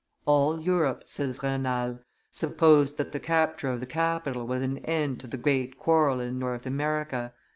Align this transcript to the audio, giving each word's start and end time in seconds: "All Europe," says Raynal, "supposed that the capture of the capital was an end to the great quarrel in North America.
"All 0.25 0.59
Europe," 0.59 1.03
says 1.05 1.43
Raynal, 1.43 1.99
"supposed 2.31 2.97
that 2.97 3.11
the 3.11 3.19
capture 3.19 3.69
of 3.71 3.81
the 3.81 3.85
capital 3.85 4.47
was 4.47 4.63
an 4.63 4.79
end 4.79 5.19
to 5.19 5.27
the 5.27 5.37
great 5.37 5.77
quarrel 5.77 6.19
in 6.19 6.39
North 6.39 6.65
America. 6.65 7.33